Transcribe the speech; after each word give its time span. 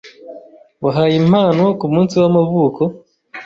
Wahaye 0.83 1.15
impano 1.23 1.63
kumunsi 1.79 2.13
w'amavuko? 2.21 2.81